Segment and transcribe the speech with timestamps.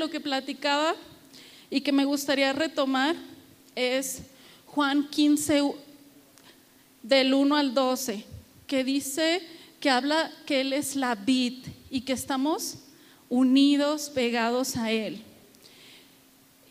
[0.00, 0.96] lo que platicaba
[1.68, 3.14] y que me gustaría retomar
[3.76, 4.22] es
[4.66, 5.74] Juan 15
[7.02, 8.24] del 1 al 12,
[8.66, 9.42] que dice
[9.78, 12.78] que habla que Él es la vid y que estamos
[13.28, 15.22] unidos, pegados a Él.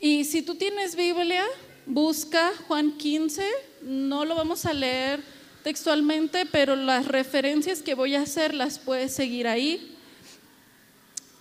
[0.02, 1.46] Y si tú tienes Biblia,
[1.86, 3.48] busca Juan 15,
[3.84, 5.24] no lo vamos a leer
[5.64, 9.96] textualmente, pero las referencias que voy a hacer las puedes seguir ahí.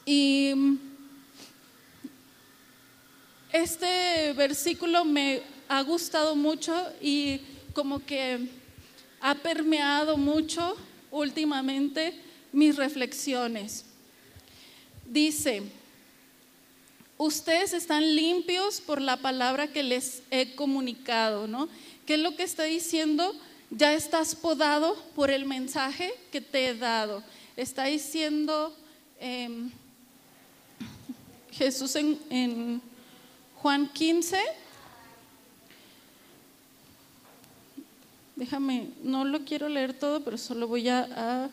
[0.05, 0.79] Y
[3.52, 7.41] este versículo me ha gustado mucho y
[7.73, 8.48] como que
[9.21, 10.77] ha permeado mucho
[11.11, 12.15] últimamente
[12.52, 13.84] mis reflexiones.
[15.07, 15.62] Dice,
[17.16, 21.69] ustedes están limpios por la palabra que les he comunicado, ¿no?
[22.07, 23.35] ¿Qué es lo que está diciendo?
[23.71, 27.23] Ya estás podado por el mensaje que te he dado.
[27.57, 28.74] Está diciendo
[29.21, 29.71] em,
[31.52, 32.80] Jesús en,
[33.62, 34.38] Juan 15.
[38.37, 41.51] Déjame, no lo quiero leer todo, pero solo voy a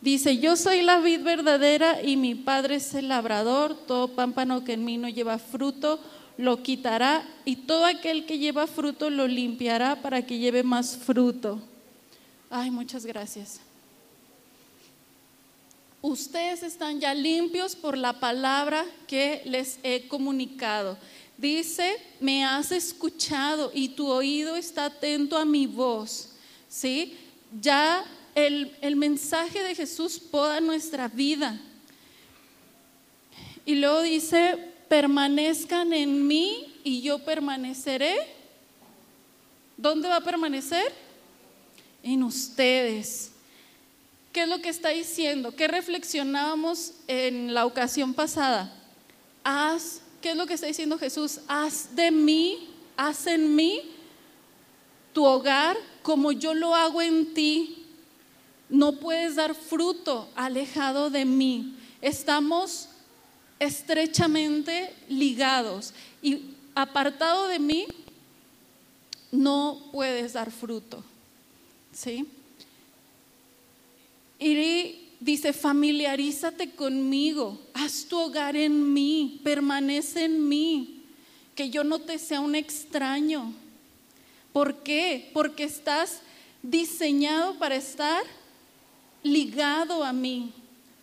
[0.00, 4.74] Dice, yo soy la vid verdadera y mi padre es el labrador, todo pámpano que
[4.74, 5.98] en mí no lleva fruto
[6.36, 11.60] lo quitará y todo aquel que lleva fruto lo limpiará para que lleve más fruto.
[12.48, 13.60] Ay, muchas gracias.
[16.00, 20.96] Ustedes están ya limpios por la palabra que les he comunicado.
[21.36, 26.30] Dice, me has escuchado y tu oído está atento a mi voz.
[26.68, 27.16] ¿Sí?
[27.60, 28.04] Ya
[28.34, 31.60] el, mensaje de Jesús poda nuestra vida.
[33.64, 34.56] Y luego dice,
[34.88, 38.16] permanezcan en mí y yo permaneceré.
[39.76, 40.92] ¿Dónde va a permanecer?
[42.02, 43.32] En ustedes.
[44.38, 45.50] ¿Qué es lo que está diciendo?
[45.50, 48.72] ¿Qué reflexionábamos en la ocasión pasada?
[49.42, 51.40] Haz, ¿qué es lo que está diciendo Jesús?
[51.48, 53.82] Haz de mí, haz en mí
[55.12, 57.84] tu hogar como yo lo hago en ti
[58.68, 61.76] no puedes dar fruto alejado de mí.
[62.00, 62.90] Estamos
[63.58, 67.88] estrechamente ligados y apartado de mí
[69.32, 71.02] no puedes dar fruto.
[71.92, 72.24] ¿Sí?
[74.38, 81.02] Y dice, familiarízate conmigo, haz tu hogar en mí, permanece en mí,
[81.54, 83.52] que yo no te sea un extraño.
[84.52, 85.30] ¿Por qué?
[85.32, 86.20] Porque estás
[86.62, 88.22] diseñado para estar
[89.22, 90.52] ligado a mí,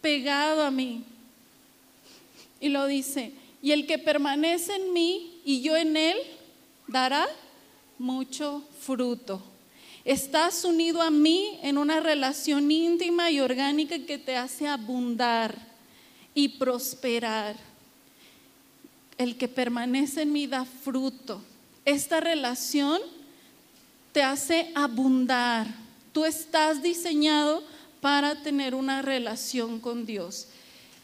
[0.01, 1.03] pegado a mí.
[2.59, 6.17] Y lo dice, y el que permanece en mí y yo en él,
[6.87, 7.27] dará
[7.97, 9.41] mucho fruto.
[10.05, 15.57] Estás unido a mí en una relación íntima y orgánica que te hace abundar
[16.35, 17.55] y prosperar.
[19.17, 21.41] El que permanece en mí da fruto.
[21.85, 23.01] Esta relación
[24.11, 25.65] te hace abundar.
[26.13, 27.63] Tú estás diseñado
[27.99, 30.49] para tener una relación con Dios.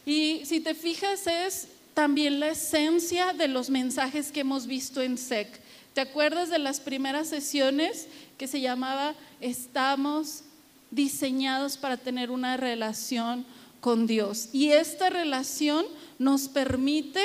[0.06, 5.18] Y si te fijas, es también la esencia de los mensajes que hemos visto en
[5.18, 5.60] SEC.
[5.94, 8.08] ¿Te acuerdas de las primeras sesiones
[8.42, 10.42] que se llamaba Estamos
[10.90, 13.46] diseñados para tener una relación
[13.82, 14.50] con Dios?
[14.52, 15.86] Y esta relación
[16.18, 17.22] nos permite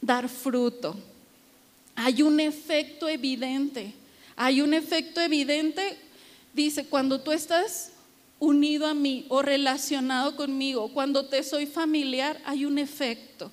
[0.00, 0.96] dar fruto.
[1.94, 3.94] Hay un efecto evidente,
[4.34, 5.96] hay un efecto evidente
[6.52, 7.92] dice, cuando tú estás
[8.40, 13.52] unido a mí o relacionado conmigo, cuando te soy familiar, hay un efecto.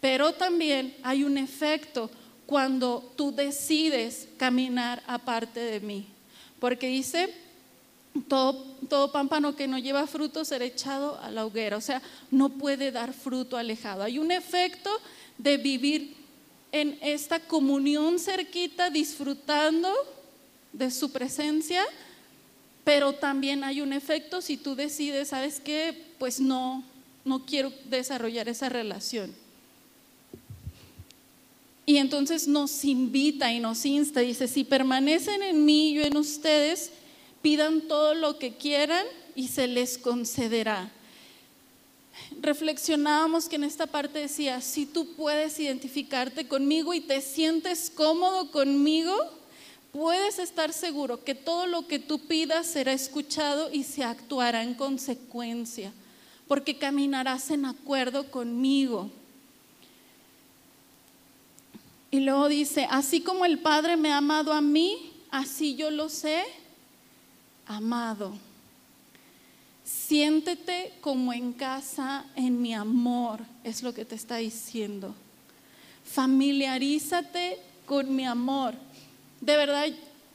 [0.00, 2.10] Pero también hay un efecto
[2.46, 6.06] cuando tú decides caminar aparte de mí.
[6.58, 7.34] Porque dice,
[8.28, 11.76] todo, todo pámpano que no lleva fruto será echado a la hoguera.
[11.76, 14.02] O sea, no puede dar fruto alejado.
[14.02, 14.90] Hay un efecto
[15.38, 16.16] de vivir
[16.72, 19.88] en esta comunión cerquita, disfrutando
[20.72, 21.84] de su presencia,
[22.82, 25.96] pero también hay un efecto si tú decides, ¿sabes qué?
[26.18, 26.82] Pues no,
[27.24, 29.43] no quiero desarrollar esa relación.
[31.86, 36.16] Y entonces nos invita y nos insta, dice, si permanecen en mí y yo en
[36.16, 36.90] ustedes,
[37.42, 39.04] pidan todo lo que quieran
[39.34, 40.90] y se les concederá.
[42.40, 48.50] Reflexionábamos que en esta parte decía, si tú puedes identificarte conmigo y te sientes cómodo
[48.50, 49.14] conmigo,
[49.92, 54.74] puedes estar seguro que todo lo que tú pidas será escuchado y se actuará en
[54.74, 55.92] consecuencia,
[56.48, 59.10] porque caminarás en acuerdo conmigo.
[62.14, 66.24] Y luego dice, así como el Padre me ha amado a mí, así yo los
[66.24, 66.44] he
[67.66, 68.34] amado.
[69.82, 75.12] Siéntete como en casa en mi amor, es lo que te está diciendo.
[76.04, 78.74] Familiarízate con mi amor.
[79.40, 79.86] De verdad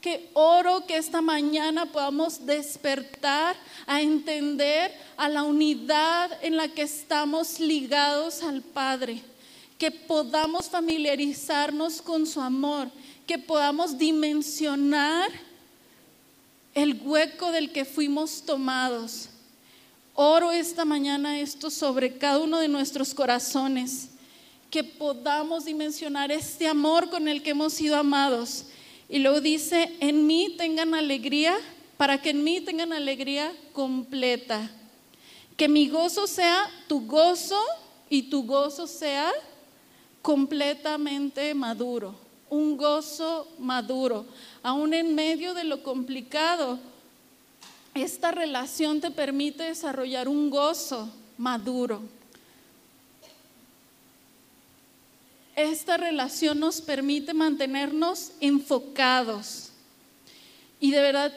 [0.02, 3.56] que oro que esta mañana podamos despertar
[3.86, 9.22] a entender a la unidad en la que estamos ligados al Padre,
[9.80, 12.90] que podamos familiarizarnos con su amor,
[13.26, 15.30] que podamos dimensionar
[16.74, 19.30] el hueco del que fuimos tomados.
[20.12, 24.10] Oro esta mañana esto sobre cada uno de nuestros corazones,
[24.70, 28.66] que podamos dimensionar este amor con el que hemos sido amados
[29.08, 31.56] y luego dice, en mí tengan alegría,
[31.96, 34.70] para que en mí tengan alegría completa.
[35.56, 37.58] Que mi gozo sea tu gozo
[38.10, 39.32] y tu gozo sea
[40.22, 42.14] completamente maduro.
[42.48, 44.26] Un gozo maduro.
[44.62, 46.78] Aún en medio de lo complicado,
[47.94, 51.08] esta relación te permite desarrollar un gozo
[51.38, 52.02] maduro.
[55.62, 59.70] esta relación nos permite mantenernos enfocados.
[60.80, 61.32] Y de verdad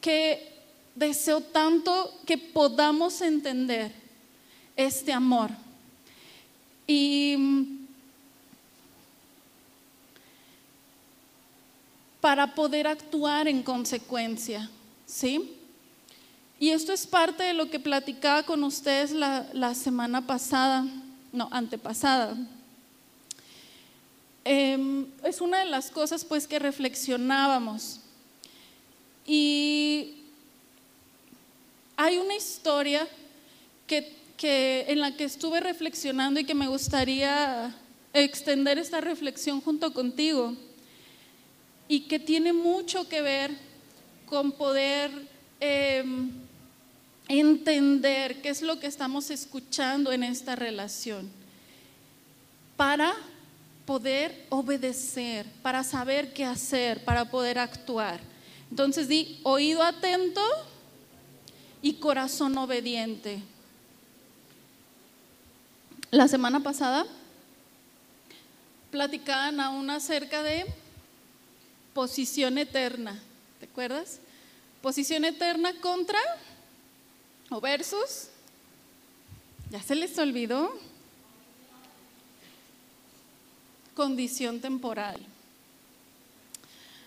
[0.00, 0.52] que
[0.94, 3.92] deseo tanto que podamos entender
[4.76, 5.50] este amor.
[6.86, 7.77] Y
[12.28, 14.68] para poder actuar en consecuencia,
[15.06, 15.56] ¿sí?
[16.60, 20.84] Y esto es parte de lo que platicaba con ustedes la, semana pasada,
[21.32, 22.36] no, antepasada.
[24.44, 28.00] Em, es una de las cosas pues que reflexionábamos.
[29.26, 30.16] Y
[31.96, 33.08] hay una historia
[33.86, 37.74] que, que, en la que estuve reflexionando y que me gustaría
[38.12, 40.54] extender esta reflexión junto contigo
[41.88, 43.50] y que tiene mucho que ver
[44.26, 45.10] con poder
[45.58, 46.30] em,
[47.28, 51.30] entender qué es lo que estamos escuchando en esta relación
[52.76, 53.14] para
[53.86, 58.20] poder obedecer, para saber qué hacer, para poder actuar.
[58.70, 60.42] Entonces di oído atento
[61.80, 63.40] y corazón obediente.
[66.10, 67.06] La semana pasada
[68.90, 70.66] platicaban aún acerca de
[71.98, 73.20] posición eterna.
[73.58, 74.20] ¿Te acuerdas?
[74.80, 76.20] Posición eterna contra
[77.50, 78.28] o versus.
[79.72, 80.78] ¿Ya se les olvidó?
[83.96, 85.18] condición temporal.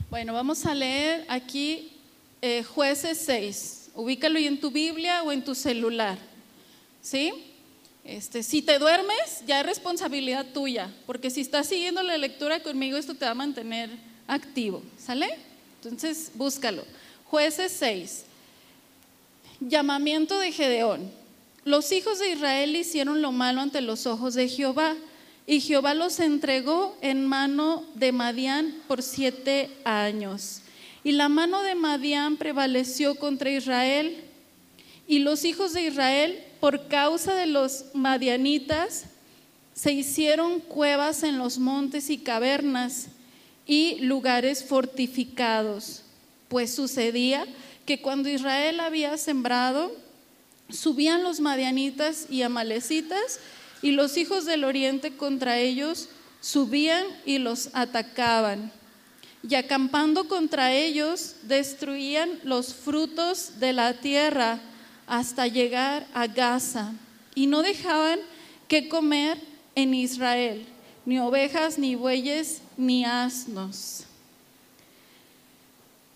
[0.10, 1.94] Bueno, vamos a leer aquí
[2.42, 3.92] eh, jueces 6.
[3.96, 6.18] Ubícalo en tu Biblia o en tu celular.
[7.02, 7.32] ¿Sí?
[8.04, 12.98] Este, si te duermes, ya es responsabilidad tuya, porque si estás siguiendo la lectura conmigo,
[12.98, 14.82] esto te va a mantener activo.
[14.98, 15.38] ¿Sale?
[15.84, 16.84] Entonces, búscalo.
[17.26, 18.26] Jueces 6.
[19.60, 21.12] Llamamiento de Gedeón.
[21.64, 24.96] Los hijos de Israel hicieron lo malo ante los ojos de Jehová
[25.46, 30.62] y Jehová los entregó en mano de Madián por siete años.
[31.04, 34.24] Y la mano de Madián prevaleció contra Israel.
[35.08, 39.06] Y los hijos de Israel, por causa de los madianitas,
[39.74, 43.08] se hicieron cuevas en los montes y cavernas
[43.72, 46.02] y lugares fortificados.
[46.50, 47.46] Pues sucedía
[47.86, 49.96] que cuando Israel había sembrado,
[50.70, 53.40] subían los madianitas y amalecitas
[53.82, 56.10] y los hijos del oriente contra ellos
[56.42, 58.74] subían y los atacaban.
[59.50, 64.60] Y acampando contra ellos, destruían los frutos de la tierra
[65.08, 66.92] hasta llegar a Gaza.
[67.36, 68.20] Y no dejaban
[68.68, 69.38] que comer
[69.76, 70.66] en Israel,
[71.06, 74.06] ni ovejas, ni bueyes, ni asnos.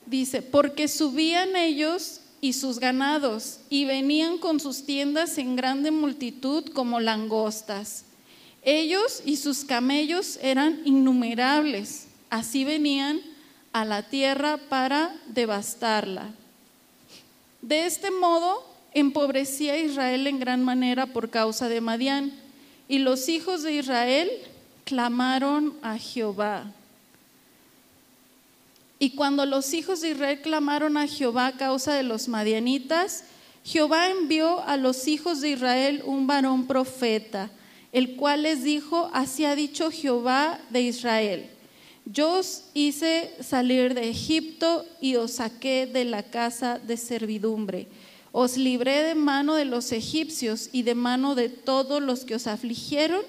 [0.05, 6.65] Dice, porque subían ellos y sus ganados, y venían con sus tiendas en grande multitud
[6.73, 8.05] como langostas.
[8.61, 13.21] Ellos y sus camellos eran innumerables, así venían
[13.73, 16.31] a la tierra para devastarla.
[17.61, 18.63] De este modo
[18.93, 22.31] empobrecía Israel en gran manera por causa de Madián,
[22.87, 24.29] y los hijos de Israel
[24.85, 26.71] clamaron a Jehová.
[28.97, 33.25] Y cuando los hijos de Israel clamaron a Jehová a causa de los madianitas,
[33.65, 37.49] Jehová envió a los hijos de Israel un varón profeta,
[37.91, 41.49] el cual les dijo, así ha dicho Jehová de Israel,
[42.05, 47.87] yo os hice salir de Egipto y os saqué de la casa de servidumbre.
[48.31, 52.45] Os libré de mano de los egipcios y de mano de todos los que os
[52.45, 53.23] afligieron,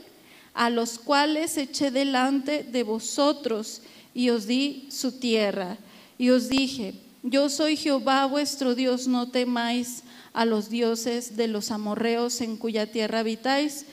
[0.56, 3.82] a los cuales eché delante de vosotros
[4.14, 5.76] y os di su tierra.
[6.16, 11.70] Y os dije, yo soy Jehová vuestro Dios, no temáis a los dioses de los
[11.70, 13.84] amorreos en cuya tierra habitáis,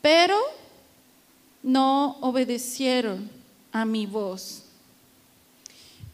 [0.00, 0.36] pero
[1.62, 3.28] no obedecieron
[3.70, 4.62] a mi voz.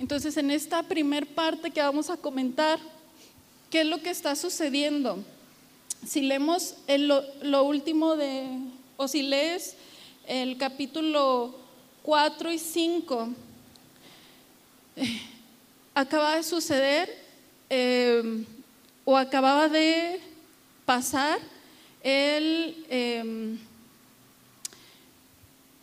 [0.00, 2.80] Entonces, en esta primer parte que vamos a comentar,
[3.70, 5.22] ¿qué es lo que está sucediendo?
[6.04, 8.48] Si leemos lo, último de,
[8.96, 9.76] o si lees
[10.26, 11.54] el capítulo
[12.02, 13.28] 4 y 5,
[14.96, 15.20] eh,
[15.94, 17.08] acaba de suceder
[17.70, 18.44] eh,
[19.04, 20.20] o acababa de
[20.84, 21.38] pasar
[22.02, 23.58] el em,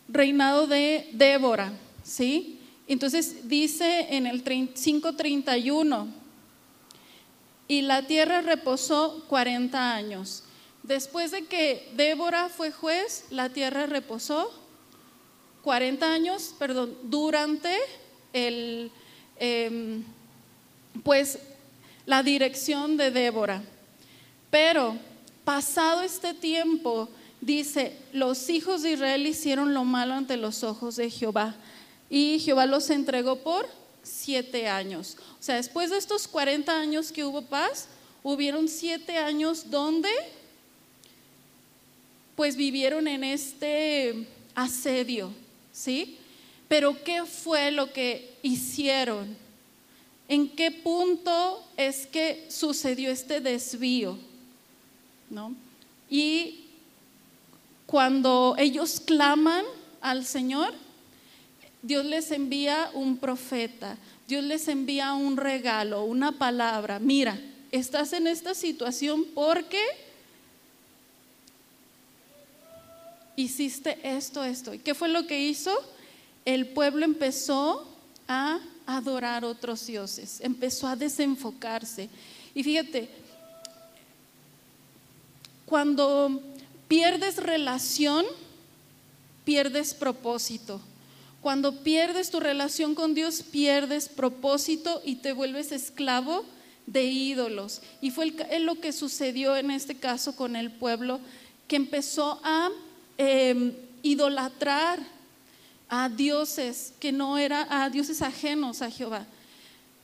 [0.08, 2.58] reinado de Débora, ¿sí?
[2.86, 6.08] Entonces dice en el 5.31,
[7.68, 10.42] y la tierra reposó 40 años.
[10.82, 14.50] Después de que Débora fue juez, la tierra reposó
[15.62, 17.76] 40 años, perdón, durante
[18.32, 18.90] el,
[19.38, 20.02] em,
[21.02, 21.38] pues,
[22.06, 23.62] la dirección de Débora.
[24.50, 24.96] Pero
[25.44, 27.08] pasado este tiempo,
[27.40, 31.54] dice, los hijos de Israel hicieron lo malo ante los ojos de Jehová
[32.08, 33.68] y Jehová los entregó por
[34.02, 35.16] siete años.
[35.38, 37.86] O sea, después de estos 40 años que hubo paz,
[38.22, 40.10] hubieron siete años donde
[42.40, 45.30] pues vivieron en este asedio,
[45.72, 46.16] ¿sí?
[46.68, 49.36] Pero ¿qué fue lo que hicieron?
[50.26, 54.16] ¿En qué punto es que sucedió este desvío?
[55.28, 55.54] ¿No?
[56.08, 56.60] Y
[57.84, 59.66] cuando ellos claman
[60.00, 60.72] al Señor,
[61.82, 67.00] Dios les envía un profeta, Dios les envía un regalo, una palabra.
[67.00, 67.38] Mira,
[67.70, 69.82] estás en esta situación porque
[73.42, 74.74] hiciste esto, esto.
[74.74, 75.76] ¿Y qué fue lo que hizo?
[76.44, 77.86] El pueblo empezó
[78.28, 82.08] a adorar otros dioses, empezó a desenfocarse.
[82.54, 83.08] Y fíjate,
[85.66, 86.40] cuando
[86.88, 88.24] pierdes relación,
[89.44, 90.80] pierdes propósito.
[91.40, 96.44] Cuando pierdes tu relación con Dios, pierdes propósito y te vuelves esclavo
[96.86, 97.80] de ídolos.
[98.00, 101.20] Y fue lo que sucedió en este caso con el pueblo,
[101.68, 102.68] que empezó a
[103.18, 104.98] em, idolatrar
[105.88, 109.26] a dioses que no eran, a dioses ajenos a Jehová.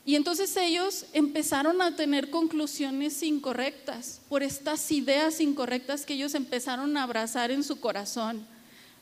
[0.05, 6.97] Y entonces ellos empezaron a tener conclusiones incorrectas por estas ideas incorrectas que ellos empezaron
[6.97, 8.47] a abrazar en su corazón.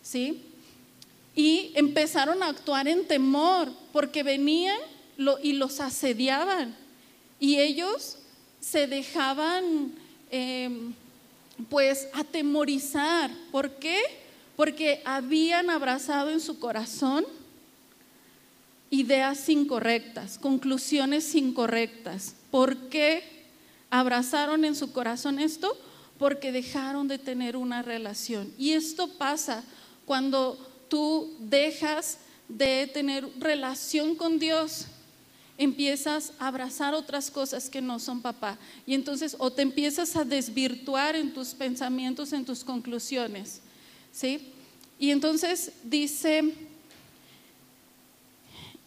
[0.02, 0.42] ¿Sí?
[1.34, 4.78] y empezaron a actuar en temor porque venían
[5.42, 6.76] y los asediaban
[7.40, 8.18] y ellos
[8.60, 9.92] se dejaban
[10.30, 10.94] em,
[11.68, 13.30] pues atemorizar.
[13.50, 14.00] ¿Por qué?
[14.56, 17.24] Porque habían abrazado en su corazón
[18.90, 22.34] ideas incorrectas, conclusiones incorrectas.
[22.50, 23.24] ¿Por qué
[23.90, 25.76] abrazaron en su corazón esto?
[26.18, 28.52] Porque dejaron de tener una relación.
[28.56, 29.64] Y esto pasa
[30.06, 30.58] cuando
[30.88, 32.18] tú dejas
[32.48, 34.86] de tener relación con Dios,
[35.56, 38.58] empiezas a abrazar otras cosas que no son papá.
[38.86, 43.60] Y entonces o te empiezas a desvirtuar en tus pensamientos, en tus conclusiones.
[44.12, 44.52] ¿Sí?
[44.98, 46.54] Y entonces dice,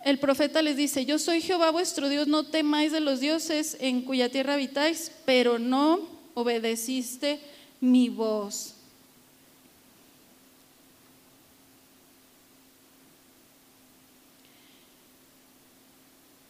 [0.03, 4.01] el profeta les dice, yo soy Jehová vuestro Dios, no temáis de los dioses en
[4.01, 7.39] cuya tierra habitáis, pero no obedeciste
[7.81, 8.76] mi voz.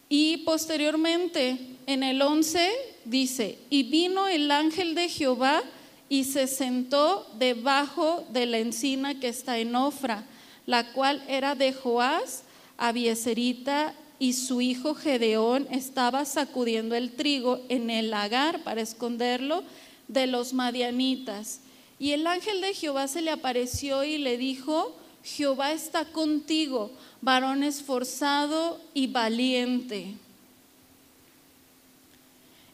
[0.08, 2.70] Y posteriormente, en el 11,
[3.04, 5.62] dice, y vino el ángel de Jehová
[6.08, 10.24] y se sentó debajo de la encina que está en Ofra,
[10.66, 12.44] la cual era de Joás,
[12.78, 19.62] Abieserita, y su hijo Gedeón estaba sacudiendo el trigo en el lagar para esconderlo
[20.08, 21.60] de los madianitas.
[21.98, 27.62] Y el ángel de Jehová se le apareció y le dijo, Jehová está contigo, varón
[27.62, 30.14] esforzado y valiente.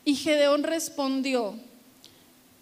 [0.05, 1.55] Y Gedeón respondió,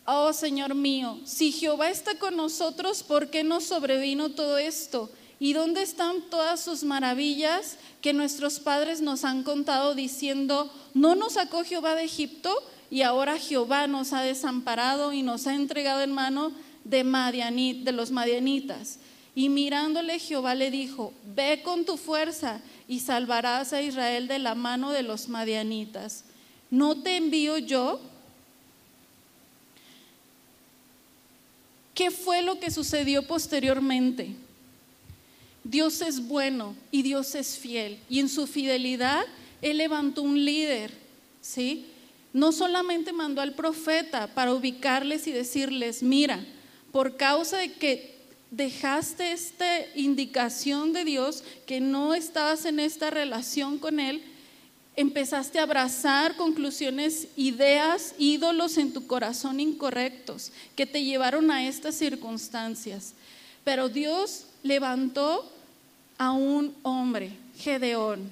[0.07, 5.11] oh Señor mío, si Jehová está con nosotros, ¿por qué nos sobrevino todo esto?
[5.41, 11.33] ¿Y dónde están todas sus maravillas que nuestros padres nos han contado diciendo, no nos
[11.33, 12.55] sacó Jehová de Egipto
[12.93, 16.53] y ahora Jehová nos ha desamparado y nos ha entregado en mano
[16.85, 19.01] de, Madianit, de los madianitas?
[19.35, 24.55] Y mirándole Jehová le dijo, ve con tu fuerza y salvarás a Israel de la
[24.55, 26.25] mano de los madianitas.
[26.71, 28.01] ¿No te envío yo?
[31.95, 34.35] ¿Qué fue lo que sucedió posteriormente?
[35.65, 37.99] Dios es bueno y Dios es fiel.
[38.09, 39.23] Y en su fidelidad,
[39.63, 41.03] Él levantó un líder
[41.43, 41.87] ¿sí?
[42.33, 46.43] No solamente mandó al profeta para ubicarles y decirles, mira,
[46.91, 48.12] por causa de que
[48.53, 49.67] dejaste esta
[49.97, 54.23] indicación de Dios, que no estabas en esta relación con Él,
[54.95, 61.95] empezaste a abrazar conclusiones, ideas, ídolos en tu corazón incorrectos que te llevaron a estas
[61.95, 63.15] circunstancias.
[63.65, 65.51] Pero Dios levantó
[66.19, 68.31] a un hombre, Gedeón.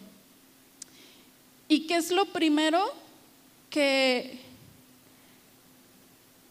[1.67, 2.93] ¿Y qué es lo primero
[3.71, 4.39] que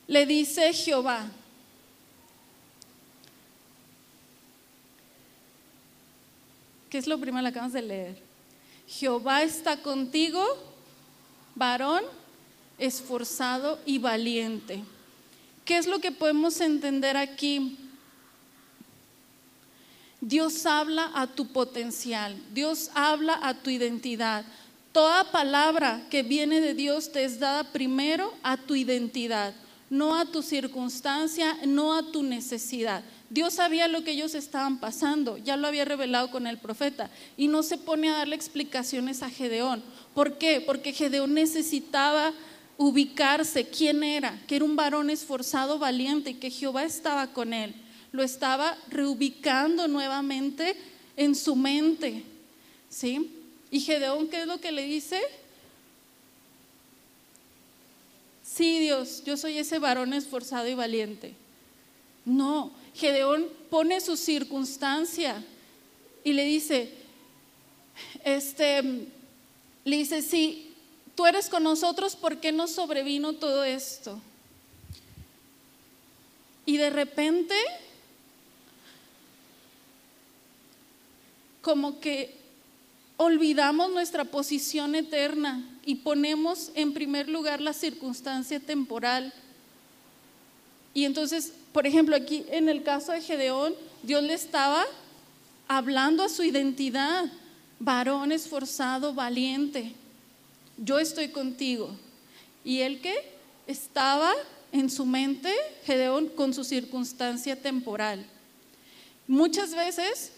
[0.08, 1.30] le dice Jehová?
[6.90, 8.18] ¿Qué es lo primero que acabamos de leer?
[8.88, 10.44] Jehová está contigo,
[11.56, 12.04] varón
[12.80, 14.84] esforzado y valiente.
[15.66, 17.78] ¿Qué es lo que podemos entender aquí?
[20.22, 24.44] Dios habla a tu potencial, Dios habla a tu identidad.
[24.92, 29.54] Toda palabra que viene de Dios te es dada primero a tu identidad,
[29.90, 33.04] no a tu circunstancia, no a tu necesidad.
[33.30, 37.48] Dios sabía lo que ellos estaban pasando, ya lo había revelado con el profeta y
[37.48, 39.84] no se pone a darle explicaciones a Gedeón.
[40.16, 40.62] ¿Por qué?
[40.62, 42.34] Porque Gedeón necesitaba
[42.78, 47.76] ubicarse quién era, que era un varón esforzado, valiente y que Jehová estaba con él.
[48.12, 50.76] Lo estaba reubicando nuevamente
[51.16, 52.24] en su mente.
[52.90, 53.32] ¿Sí?
[53.70, 55.22] ¿Y Gedeón qué es lo que le dice?
[58.44, 61.36] Sí, Dios, yo soy ese varón esforzado y valiente.
[62.26, 65.44] No, Gedeón pone su circunstancia
[66.24, 66.94] y le dice,
[68.24, 68.82] este,
[69.84, 70.74] le dice, si
[71.16, 74.20] tú eres con nosotros, ¿por qué nos sobrevino todo esto?
[76.66, 77.56] Y de repente,
[81.62, 82.36] como que
[83.18, 89.34] olvidamos nuestra posición eterna y ponemos en primer lugar la circunstancia temporal.
[91.00, 94.86] Y entonces por ejemplo, aquí en el caso de Gedeón, Dios le estaba
[95.68, 97.26] hablando a su identidad,
[97.80, 99.94] varón esforzado, valiente,
[100.78, 101.92] yo estoy contigo.
[102.66, 103.16] Y él que
[103.68, 104.34] estaba
[104.72, 105.54] en su mente,
[105.86, 108.26] Gedeón, con su circunstancia temporal.
[109.28, 110.32] Muchas veces,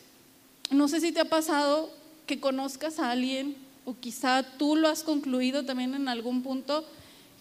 [0.69, 1.89] no sé si te ha pasado
[2.27, 6.85] que conozcas a alguien, o quizá tú lo has concluido también en algún punto,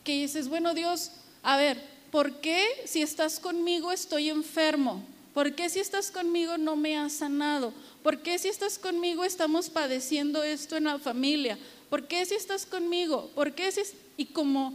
[0.04, 1.10] que dices, bueno Dios,
[1.42, 5.04] a ver, ¿por qué si estás conmigo estoy enfermo?
[5.34, 7.72] ¿Por qué si estás conmigo no me has sanado?
[8.02, 11.58] ¿Por qué si estás conmigo estamos padeciendo esto en la familia?
[11.88, 13.30] ¿Por qué si estás conmigo?
[13.34, 13.82] ¿Por qué si
[14.16, 14.74] y como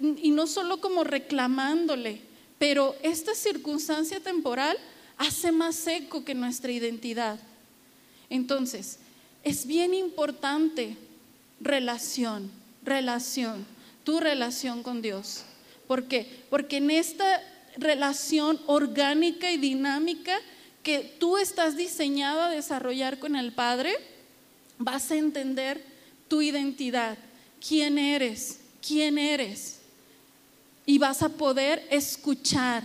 [0.00, 2.20] y no solo como reclamándole,
[2.58, 4.76] pero esta circunstancia temporal
[5.18, 7.38] hace más seco que nuestra identidad.
[8.30, 8.98] Entonces,
[9.44, 10.96] es bien importante
[11.60, 12.50] relación,
[12.84, 13.66] relación,
[14.04, 15.44] tu relación con Dios.
[15.90, 16.44] ¿Por qué?
[16.50, 17.42] Porque en esta
[17.76, 20.38] relación orgánica y dinámica
[20.84, 23.96] que tú estás diseñado a desarrollar con el Padre,
[24.78, 25.84] vas a entender
[26.28, 27.18] tu identidad,
[27.58, 29.80] quién eres, quién eres.
[30.86, 32.84] Y vas a poder escuchar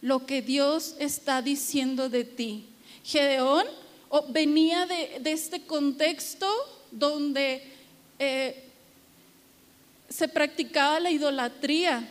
[0.00, 2.64] lo que Dios está diciendo de ti.
[3.04, 3.66] Gedeón
[4.30, 6.48] venía de, este contexto
[6.90, 7.70] donde
[8.18, 8.64] eh,
[10.08, 12.08] se practicaba la idolatría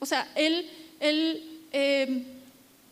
[0.00, 2.24] o sea, él, él eh,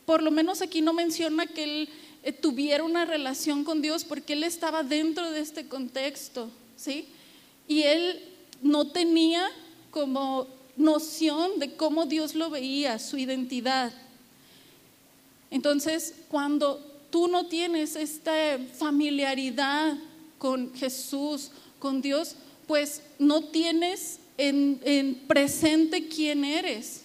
[0.05, 1.89] por lo menos aquí no menciona que él
[2.23, 7.09] eh, tuviera una relación con Dios porque él estaba dentro de este contexto, ¿sí?
[7.67, 8.23] Y él
[8.63, 9.49] no tenía
[9.91, 13.93] como noción de cómo Dios lo veía, su identidad.
[15.51, 19.97] Entonces, cuando tú no tienes esta familiaridad
[20.39, 27.03] con Jesús, con Dios, pues no tienes en, presente quién eres.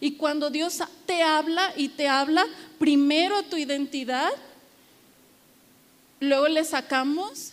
[0.00, 2.46] Y cuando Dios te habla y te habla
[2.78, 4.30] primero tu identidad,
[6.20, 7.52] luego le sacamos.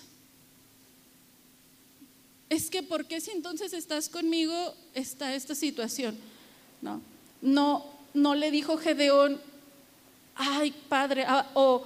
[2.49, 6.15] Es que, ¿por qué si entonces estás conmigo está esta situación?
[6.81, 7.01] No,
[7.41, 9.41] no, no le dijo Gedeón,
[10.35, 11.85] ay Padre, ah, o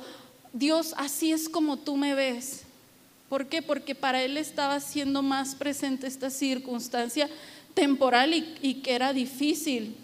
[0.52, 2.67] Dios, así es como tú me ves.
[3.30, 3.62] ¿Por qué?
[3.62, 7.30] Porque para él estaba siendo más presente esta circunstancia
[7.74, 9.96] temporal y, que era difícil.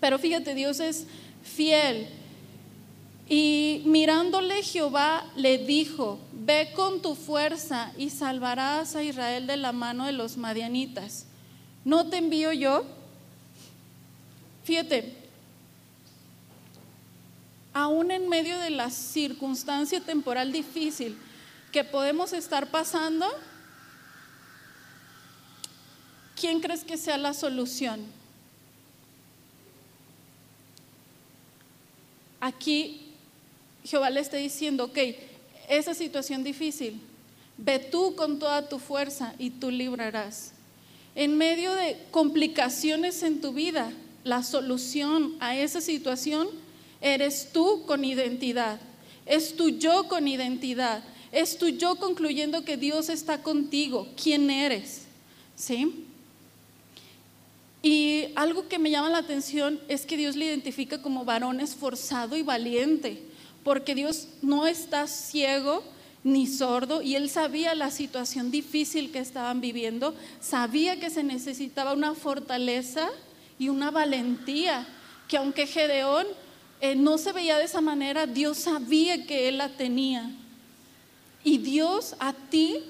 [0.00, 1.06] Pero fíjate, Dios es
[1.42, 2.06] fiel.
[3.28, 9.72] Y mirándole Jehová le dijo, ve con tu fuerza y salvarás a Israel de la
[9.72, 11.26] mano de los madianitas.
[11.84, 12.84] ¿No te envío yo?
[14.62, 15.14] Fíjate,
[17.72, 21.18] aún en medio de la circunstancia temporal difícil,
[21.74, 23.26] que podemos estar pasando,
[26.40, 28.06] ¿quién crees que sea la solución?
[32.40, 33.12] Aquí
[33.84, 34.98] Jehová le está diciendo, ok,
[35.68, 37.00] esa situación difícil,
[37.58, 40.52] ve tú con toda tu fuerza y tú librarás.
[41.16, 43.90] En medio de complicaciones en tu vida,
[44.22, 46.46] la solución a esa situación
[47.00, 48.78] eres tú con identidad.
[49.26, 51.02] Es tu yo con identidad.
[51.34, 54.06] Es tu yo concluyendo que Dios está contigo.
[54.16, 55.02] ¿Quién eres?
[55.56, 56.06] ¿Sí?
[57.82, 62.36] Y algo que me llama la atención es que Dios le identifica como varón esforzado
[62.36, 63.20] y valiente,
[63.62, 65.82] porque Dios no está ciego
[66.22, 71.92] ni sordo y él sabía la situación difícil que estaban viviendo, sabía que se necesitaba
[71.92, 73.10] una fortaleza
[73.58, 74.86] y una valentía,
[75.28, 76.26] que aunque Gedeón
[76.80, 80.30] eh, no se veía de esa manera, Dios sabía que él la tenía.
[81.44, 82.82] Y Dios a ti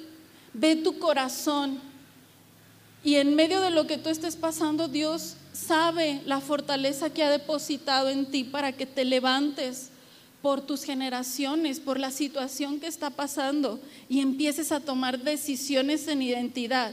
[0.52, 1.80] ve tu corazón.
[3.02, 7.30] Y en medio de lo que tú estés pasando, Dios sabe la fortaleza que ha
[7.30, 9.90] depositado en ti para que te levantes
[10.40, 16.22] por tus generaciones, por la situación que está pasando y empieces a tomar decisiones en
[16.22, 16.92] identidad.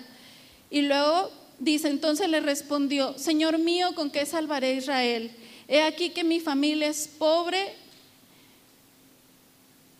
[0.69, 5.31] Y luego dice, entonces le respondió, Señor mío, ¿con qué salvaré a Israel?
[5.67, 7.73] He aquí que mi familia es pobre,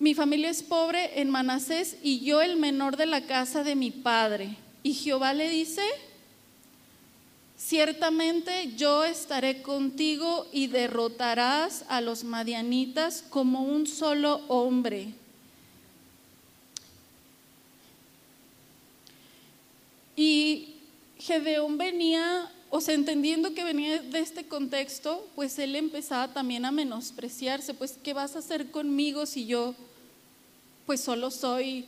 [0.02, 3.92] mi familia es pobre en Manasés y yo el menor de la casa de mi
[3.92, 4.58] padre.
[4.82, 5.84] Y Jehová le dice,
[7.56, 15.10] ciertamente yo estaré contigo y derrotarás a los madianitas como un solo hombre.
[20.16, 20.78] Y
[21.20, 26.72] Gedeón venía o sea, entendiendo que venía de este contexto, pues él empezaba también a
[26.72, 29.76] menospreciarse, pues ¿qué vas a hacer conmigo si yo
[30.91, 31.86] pues solo soy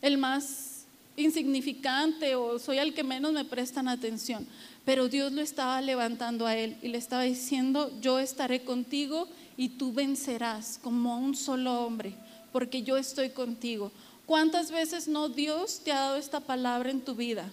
[0.00, 4.46] el más insignificante o soy el que menos me prestan atención?
[4.86, 9.68] Pero Dios lo estaba levantando a él y le estaba diciendo, yo estaré contigo y
[9.68, 12.14] tú vencerás como un solo hombre,
[12.50, 13.92] porque yo estoy contigo.
[14.24, 17.52] ¿Cuántas veces no Dios te ha dado esta palabra en tu vida?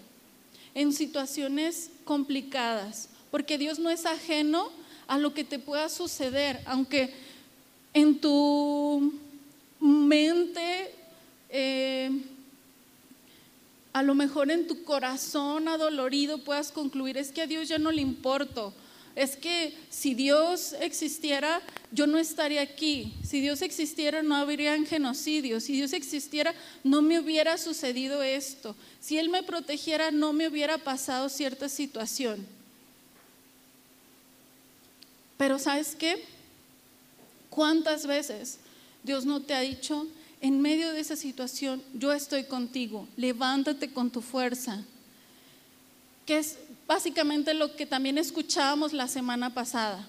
[0.73, 4.69] en situaciones complicadas, porque Dios no es ajeno
[5.07, 7.13] a lo que te pueda suceder, aunque
[7.93, 9.13] en tu
[9.83, 10.93] mente,
[11.49, 12.09] eh,
[13.91, 17.91] a lo mejor en tu corazón adolorido puedas concluir, es que a Dios ya no
[17.91, 18.73] le importo,
[19.15, 23.13] es que si Dios existiera, yo no estaría aquí.
[23.23, 25.65] Si Dios existiera, no habrían genocidios.
[25.65, 28.75] Si Dios existiera, no me hubiera sucedido esto.
[28.99, 32.43] Si Él me protegiera, no me hubiera pasado cierta situación.
[35.37, 36.23] Pero ¿sabes qué?
[37.51, 38.57] ¿Cuántas veces
[39.03, 40.07] Dios no te ha dicho,
[40.41, 44.83] en medio de esa situación, yo estoy contigo, levántate con tu fuerza?
[46.25, 50.05] Que es básicamente lo que también escuchábamos la semana pasada,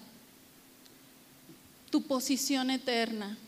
[1.91, 3.39] tu posición eterna,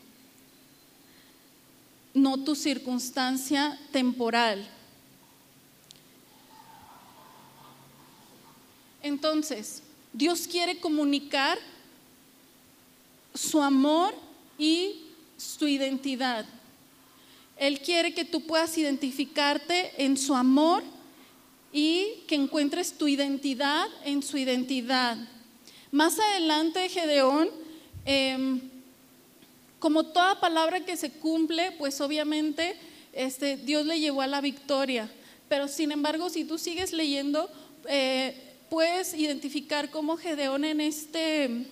[2.13, 4.67] no tu circunstancia temporal.
[9.03, 9.83] Entonces,
[10.13, 11.59] Dios quiere comunicar
[13.33, 14.13] su amor
[14.57, 15.06] y
[15.37, 16.45] su identidad.
[17.57, 20.83] Él quiere que tú puedas identificarte en su amor
[21.71, 25.17] y que encuentres tu identidad en su identidad.
[25.91, 27.49] Más adelante, Gedeón,
[28.05, 28.61] em,
[29.79, 32.75] como toda palabra que se cumple, pues obviamente
[33.13, 35.09] este, Dios le llevó a la victoria.
[35.49, 37.49] Pero sin embargo, si tú sigues leyendo,
[37.87, 38.35] eh,
[38.69, 41.67] puedes identificar cómo Gedeón en este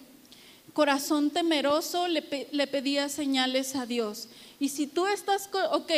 [0.76, 4.28] corazón temeroso le, le pedía señales a Dios.
[4.60, 5.92] Y si tú estás, ok,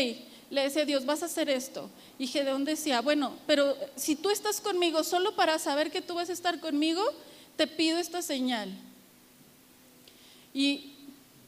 [0.51, 1.89] le decía Dios, vas a hacer esto.
[2.19, 6.29] Y Gedeón decía, bueno, pero si tú estás conmigo solo para saber que tú vas
[6.29, 7.03] a estar conmigo,
[7.55, 8.69] te pido esta señal.
[10.53, 10.93] Y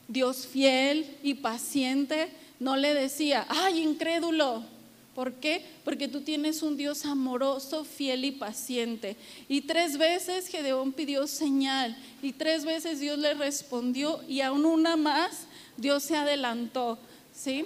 [0.07, 4.63] Dios fiel y paciente no le decía, ay, incrédulo.
[5.19, 5.65] ¿Por qué?
[5.83, 9.17] Porque tú tienes un Dios amoroso, fiel y paciente.
[9.49, 14.95] Y tres veces Gedeón pidió señal y tres veces Dios le respondió y aún una
[14.95, 15.41] más
[15.75, 16.97] Dios se adelantó.
[17.35, 17.65] ¿Sí?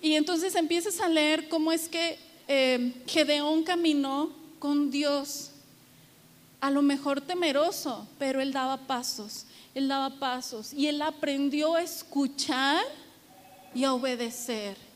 [0.00, 5.50] Y entonces empiezas a leer cómo es que eh, Gedeón caminó con Dios,
[6.62, 11.82] a lo mejor temeroso, pero él daba pasos, él daba pasos y él aprendió a
[11.82, 12.82] escuchar
[13.74, 14.88] y a obedecer,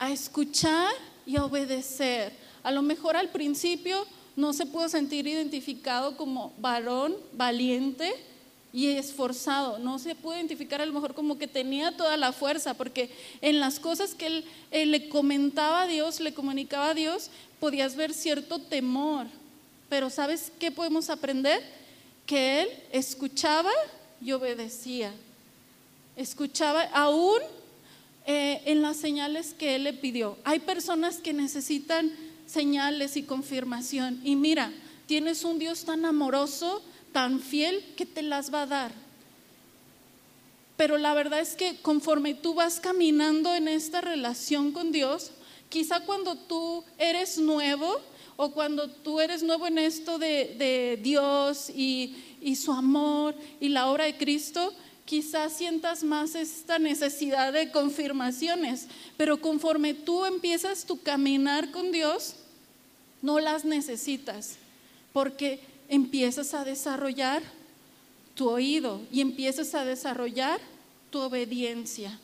[0.00, 0.92] a escuchar
[1.24, 2.32] y a obedecer.
[2.64, 8.12] A lo mejor al principio no se pudo sentir identificado como varón valiente,
[8.72, 9.78] y esforzado.
[9.78, 13.10] No se puede identificar a lo mejor como que tenía toda la fuerza, porque
[13.40, 18.14] en las cosas que él, le comentaba a Dios, le comunicaba a Dios, podías ver
[18.14, 19.26] cierto temor.
[19.88, 21.62] Pero ¿sabes qué podemos aprender?
[22.26, 23.72] Que él escuchaba
[24.20, 25.12] y obedecía.
[26.16, 27.40] Escuchaba aún
[28.26, 30.38] eh, en las señales que él le pidió.
[30.44, 32.12] Hay personas que necesitan
[32.46, 34.20] señales y confirmación.
[34.24, 34.72] Y mira,
[35.06, 38.92] tienes un Dios tan amoroso tan fiel que te las va a dar.
[40.76, 45.32] Pero la verdad es que conforme tú vas caminando en esta relación con Dios,
[45.68, 48.00] quizá cuando tú eres nuevo
[48.36, 53.88] o cuando tú eres nuevo en esto de, Dios y, y su amor y la
[53.90, 54.72] obra de Cristo,
[55.10, 62.36] quizás sientas más esta necesidad de confirmaciones, pero conforme tú empiezas tu caminar con Dios,
[63.20, 64.54] no las necesitas,
[65.12, 67.42] porque empiezas a desarrollar
[68.36, 70.60] tu oído y empiezas a desarrollar
[71.10, 72.16] tu obediencia.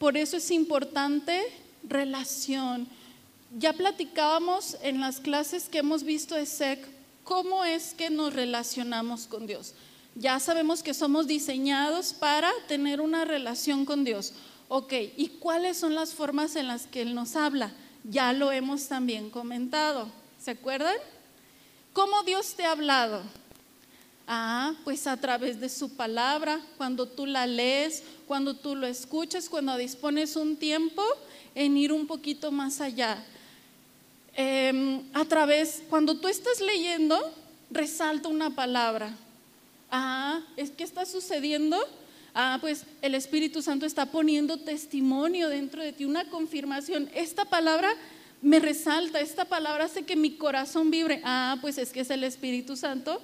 [0.00, 1.44] Por eso es importante
[1.88, 2.88] relación.
[3.58, 6.86] Ya platicábamos en las clases que hemos visto de SEC
[7.24, 9.72] cómo es que nos relacionamos con Dios.
[10.14, 14.34] Ya sabemos que somos diseñados para tener una relación con Dios.
[14.68, 17.72] Ok, ¿y cuáles son las formas en las que Él nos habla?
[18.04, 20.10] Ya lo hemos también comentado.
[20.38, 20.96] ¿Se acuerdan?
[21.94, 23.22] ¿Cómo Dios te ha hablado?
[24.26, 29.48] Ah, pues a través de su palabra, cuando tú la lees, cuando tú lo escuchas,
[29.48, 31.02] cuando dispones un tiempo
[31.54, 33.24] en ir un poquito más allá.
[34.36, 37.18] Em, a través, cuando tú estás leyendo,
[37.70, 39.16] resalta una palabra.
[39.90, 41.76] Ah, ¿es que está sucediendo?
[42.36, 47.08] ah, pues el Espíritu Santo está poniendo testimonio dentro de ti, una confirmación.
[47.14, 47.88] Esta palabra
[48.42, 51.22] me resalta, esta palabra hace que mi corazón vibre.
[51.24, 53.22] Ah, pues es que es el Espíritu Santo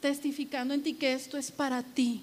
[0.00, 2.22] testificando en ti que esto es para ti.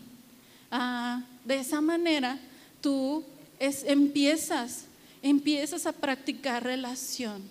[0.71, 2.39] Ah, de esa manera
[2.81, 3.23] tú
[3.59, 4.85] empiezas,
[5.21, 7.43] empiezas a practicar relación.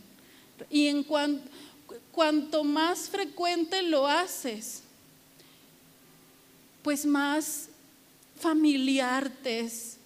[0.71, 1.05] Y en
[2.13, 4.83] cuanto más frecuente lo haces,
[6.83, 7.69] pues más
[8.41, 9.99] familiartes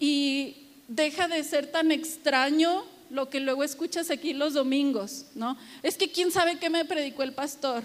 [0.00, 0.56] y
[0.88, 5.56] deja de ser tan extraño lo que luego escuchas aquí los domingos, ¿no?
[5.82, 7.84] Es que quién sabe qué me predicó el pastor.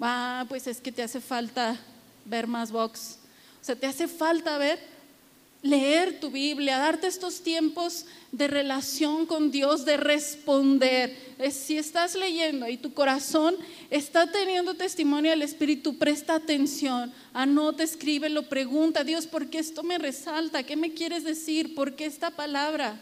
[0.00, 1.76] Ah, pues es que te hace falta
[2.24, 3.18] ver más box.
[3.60, 4.78] O sea, te hace falta ver
[5.62, 11.16] leer tu Biblia, darte estos tiempos de relación con Dios, de responder.
[11.50, 13.56] Si estás leyendo y tu corazón
[13.90, 17.84] está teniendo testimonio del Espíritu, presta atención, anota,
[18.28, 20.62] lo pregunta, Dios, ¿por qué esto me resalta?
[20.62, 21.74] ¿Qué me quieres decir?
[21.74, 23.00] ¿Por qué esta palabra?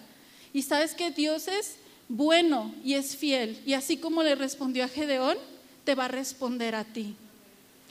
[0.53, 1.77] Y sabes que Dios es
[2.09, 3.61] bueno y es fiel.
[3.66, 5.37] Y así como le respondió a Gedeón,
[5.85, 7.14] te va a responder a ti.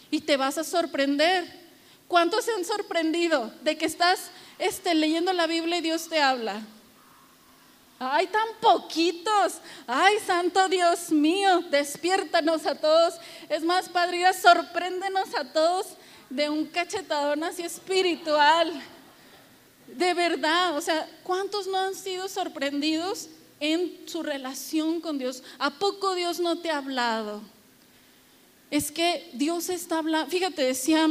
[0.10, 1.66] Y te vas a sorprender.
[2.08, 6.62] ¿Cuántos se han sorprendido de que estás este, leyendo la Biblia y Dios te habla.
[7.98, 9.62] Ay, tan poquitos.
[9.88, 13.16] Ay, santo Dios mío, despiértanos a todos.
[13.50, 15.88] Es más, Padre, sorpréndenos a todos
[16.30, 18.74] de un cachetadón así espiritual.
[19.88, 25.44] De verdad, o sea, ¿cuántos no han sido sorprendidos en su relación con Dios?
[25.58, 27.42] ¿A poco Dios no te ha hablado?
[28.72, 30.30] Es que Dios está hablando.
[30.30, 31.08] Fíjate, decía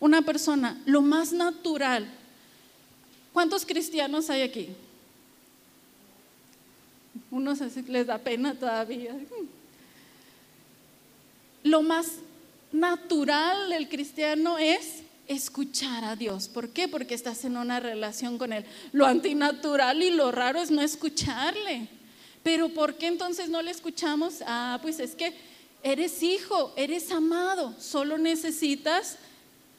[0.00, 2.10] una persona, lo más natural
[3.32, 4.68] ¿Cuántos cristianos hay aquí?
[7.30, 9.14] Unos les da pena todavía.
[11.62, 12.06] Lo más
[12.72, 16.48] natural del cristiano es escuchar a Dios.
[16.48, 16.88] ¿Por qué?
[16.88, 18.64] Porque estás en una relación con Él.
[18.92, 21.88] Lo antinatural y lo raro es no escucharle.
[22.42, 24.42] Pero ¿por qué entonces no le escuchamos?
[24.46, 25.34] Ah, pues es que
[25.82, 29.16] eres hijo, eres amado, solo necesitas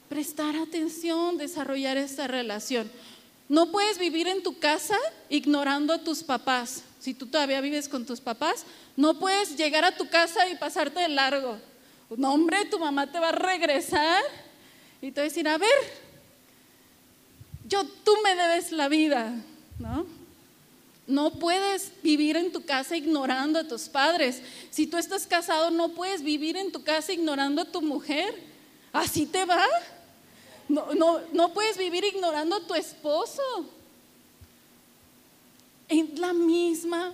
[0.08, 2.90] prestar atención, desarrollar esta relación.
[3.52, 4.96] No puedes vivir en tu casa
[5.28, 6.84] ignorando a tus papás.
[6.98, 8.64] Si tú todavía vives con tus papás,
[8.96, 11.58] no puedes llegar a tu casa y pasarte de largo.
[12.16, 14.22] No, hombre, tu mamá te va a regresar
[15.02, 15.68] y te va a decir, a ver,
[17.68, 19.34] yo, tú me debes la vida,
[19.78, 20.06] ¿no?
[21.06, 24.40] No puedes vivir en tu casa ignorando a tus padres.
[24.70, 28.34] Si tú estás casado, no puedes vivir en tu casa ignorando a tu mujer.
[28.94, 29.66] ¿Así te va?
[30.72, 33.42] No, no, puedes vivir ignorando a tu esposo.
[35.86, 37.12] En la misma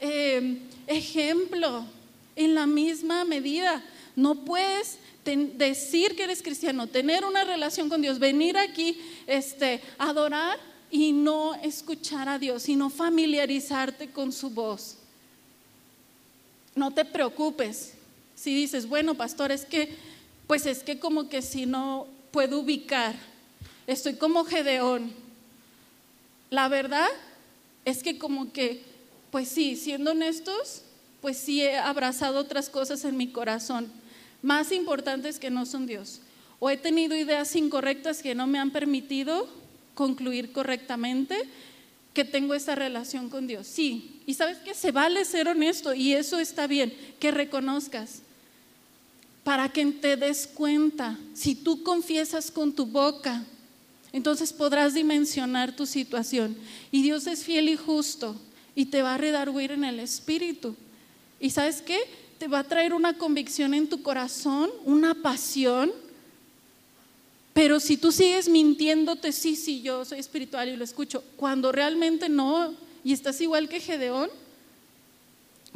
[0.00, 1.84] eh, ejemplo,
[2.34, 3.84] en la misma medida.
[4.16, 8.98] No puedes decir que eres cristiano, tener una relación con Dios, venir aquí,
[9.28, 10.58] este, adorar
[10.90, 14.96] y no escuchar a Dios, sino familiarizarte con su voz.
[16.74, 17.92] no te preocupes.
[18.34, 19.94] Si dices, bueno, pastor, es que,
[20.46, 23.14] pues es que como que si no puedo ubicar,
[23.86, 25.10] estoy como Gedeón.
[26.50, 27.08] La verdad
[27.86, 28.82] es que como que,
[29.30, 30.82] pues sí, siendo honestos,
[31.22, 33.90] pues sí he abrazado otras cosas en mi corazón,
[34.42, 36.20] más importantes que no son Dios.
[36.58, 39.48] O he tenido ideas incorrectas que no me han permitido
[39.94, 41.38] concluir correctamente
[42.12, 43.66] que tengo esa relación con Dios.
[43.66, 48.20] Sí, y sabes que se vale ser honesto y eso está bien, que reconozcas
[49.46, 51.16] para que te des cuenta.
[51.32, 53.44] Si tú confiesas con tu boca,
[54.10, 56.56] entonces podrás dimensionar tu situación.
[56.90, 58.34] Y Dios es fiel y justo
[58.74, 60.74] y te va a redarguir en el espíritu.
[61.38, 62.00] ¿Y sabes qué?
[62.38, 65.92] Te va a traer una convicción en tu corazón, una pasión
[67.52, 72.28] pero si tú sigues mintiéndote, sí, sí, yo soy espiritual y lo escucho, cuando realmente
[72.28, 74.28] no, y estás igual que Gedeón,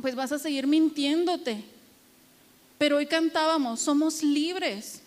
[0.02, 1.64] pues vas a seguir mintiéndote.
[2.80, 5.02] Pero hoy cantábamos, somos libres.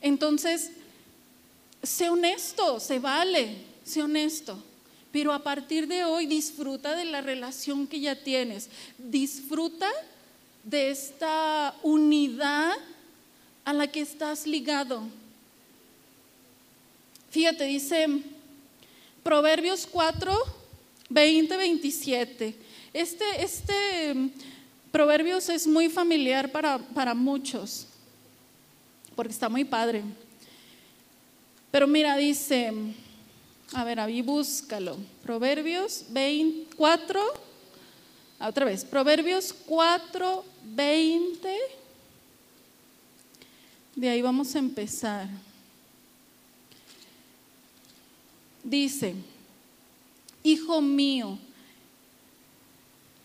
[0.00, 0.70] Entonces,
[1.82, 4.56] sé honesto, se vale, sé honesto.
[5.12, 8.70] Pero a partir de hoy disfruta de la relación que ya tienes.
[8.96, 9.86] Disfruta
[10.64, 12.72] de esta unidad
[13.66, 15.02] a la que estás ligado.
[17.28, 18.06] Fíjate, dice
[19.22, 20.34] Proverbios 4,
[21.10, 22.54] 20, 27.
[22.94, 24.32] Este, este
[24.92, 27.88] Proverbios es muy familiar para, para muchos,
[29.16, 30.04] porque está muy padre.
[31.72, 32.72] Pero mira, dice,
[33.72, 34.98] a ver, ahí búscalo.
[35.24, 37.20] Proverbios 24,
[38.38, 41.58] otra vez, Proverbios 4, 20.
[43.96, 45.28] De ahí vamos a empezar.
[48.62, 49.14] dice,
[50.44, 51.38] Hijo mío,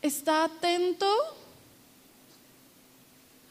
[0.03, 1.07] está atento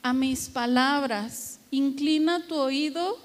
[0.07, 3.19] a mis palabras, inclina tu oído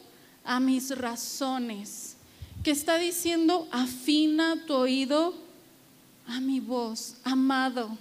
[0.43, 2.15] a mis razones.
[2.63, 5.35] Que está diciendo, afina tu oído
[6.25, 7.95] a mi voz, amado.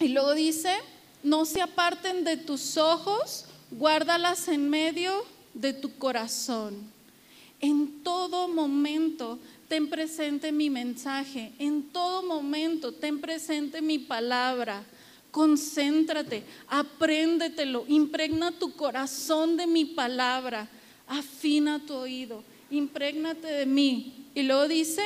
[0.00, 0.74] Y luego dice,
[1.22, 5.24] no se aparten de tus ojos, guárdalas en medio
[5.54, 6.74] de tu corazón.
[7.60, 14.82] En todo momento ten presente mi mensaje, en todo momento ten presente mi palabra.
[15.32, 20.68] Concéntrate, apréndetelo, impregna tu corazón de mi palabra,
[21.08, 24.26] afina tu oído, imprégnate de mí.
[24.34, 25.02] Y luego dice,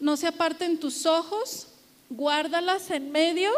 [0.00, 1.68] no se aparten tus ojos,
[2.10, 3.52] guárdalas en medio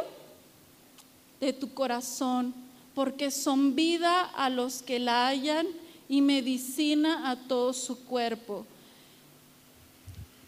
[1.40, 2.54] de tu corazón,
[2.94, 5.66] porque son vida a los que la hayan
[6.06, 8.66] y medicina a todo su cuerpo.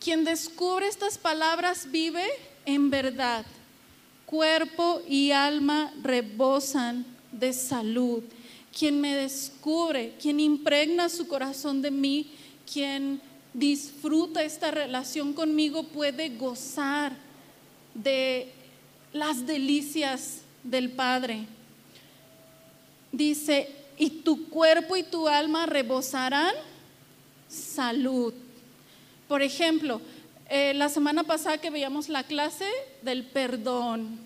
[0.01, 2.27] Quien descubre estas palabras vive
[2.67, 3.47] en verdad.
[4.29, 8.23] Cuerpo y alma rebosan de salud.
[8.79, 12.31] Quien me descubre, quien impregna su corazón de mí,
[12.71, 13.23] quien
[13.55, 17.17] disfruta esta relación conmigo puede gozar
[17.95, 18.53] de
[19.15, 21.47] las delicias del Padre.
[23.11, 26.55] Dice, y tu cuerpo y tu alma rebosarán
[27.49, 28.35] salud.
[29.27, 30.03] Por ejemplo,
[30.49, 32.67] eh, la semana pasada que veíamos la clase
[33.03, 34.19] del perdón,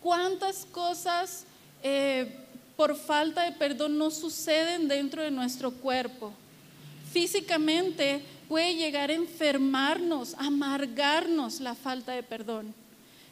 [0.00, 1.44] ¿cuántas cosas
[1.82, 2.36] eh,
[2.76, 6.32] por falta de perdón no suceden dentro de nuestro cuerpo?
[7.12, 12.74] Físicamente puede llegar a enfermarnos, amargarnos la falta de perdón.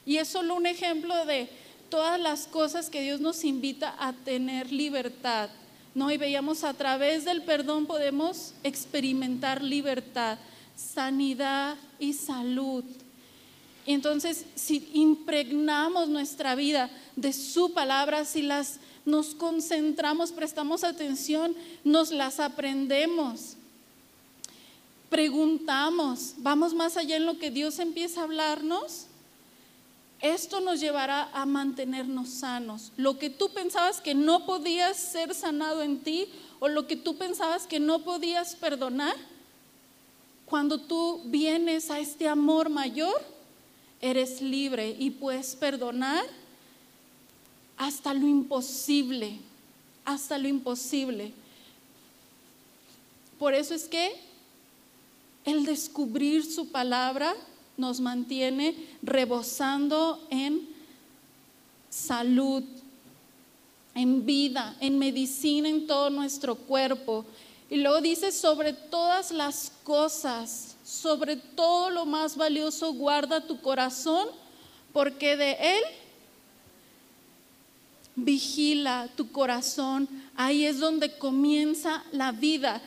[0.04, 1.48] Y es solo un ejemplo de
[1.88, 5.50] todas las cosas que Dios nos invita a tener libertad.
[5.94, 6.10] ¿no?
[6.10, 10.38] Y veíamos a través del perdón podemos experimentar libertad,
[10.78, 12.84] sanidad y salud.
[13.84, 22.10] Entonces, si impregnamos nuestra vida de su palabra, si las nos concentramos, prestamos atención, nos
[22.10, 23.56] las aprendemos,
[25.08, 29.06] preguntamos, vamos más allá en lo que Dios empieza a hablarnos,
[30.20, 32.92] esto nos llevará a mantenernos sanos.
[32.96, 36.28] Lo que tú pensabas que no podías ser sanado en ti
[36.58, 39.14] o lo que tú pensabas que no podías perdonar,
[40.48, 43.20] cuando tú vienes a este amor mayor,
[44.00, 46.24] eres libre y puedes perdonar
[47.76, 49.38] hasta lo imposible,
[50.04, 51.32] hasta lo imposible.
[53.38, 54.16] Por eso es que
[55.44, 57.34] el descubrir su palabra
[57.76, 60.68] nos mantiene rebosando en
[61.88, 62.64] salud,
[63.94, 67.24] en vida, en medicina en todo nuestro cuerpo.
[67.70, 74.28] Y luego dice, sobre todas las cosas, sobre todo lo más valioso, guarda tu corazón,
[74.92, 75.84] porque de Él
[78.24, 80.08] vigila tu corazón.
[80.36, 82.80] Ahí es donde comienza la vida.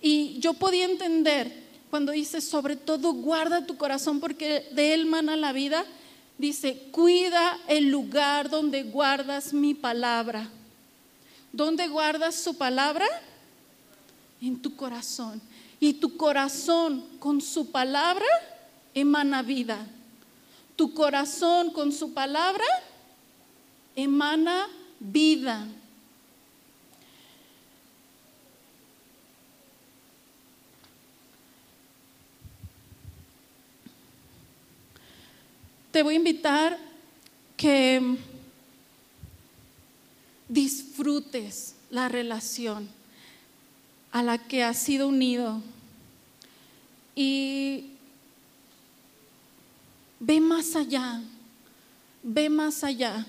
[0.00, 5.36] Y yo podía entender cuando dice, sobre todo guarda tu corazón porque de él mana
[5.36, 5.84] la vida.
[6.36, 10.48] Dice, cuida el lugar donde guardas mi palabra.
[11.52, 13.06] ¿Dónde guardas su palabra?
[14.40, 15.40] En tu corazón.
[15.80, 18.26] Y tu corazón con su palabra
[18.94, 19.86] emana vida.
[20.76, 22.64] Tu corazón con su palabra
[23.96, 24.68] emana
[25.00, 25.66] vida.
[35.90, 36.78] Te voy a invitar
[37.56, 38.16] que
[40.48, 42.97] disfrutes la relación
[44.12, 45.62] a la que has sido unido
[47.14, 47.92] y
[50.20, 51.20] ve más allá,
[52.22, 53.26] ve más allá.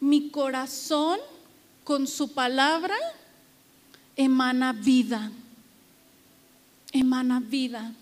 [0.00, 1.18] mi corazón
[1.84, 2.94] con su palabra
[4.16, 5.30] emana vida,
[6.92, 7.92] emana vida.